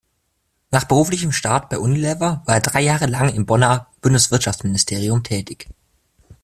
[0.71, 5.69] Nach beruflichem Start bei Unilever war er drei Jahre lang im Bonner Bundeswirtschaftsministerium tätig.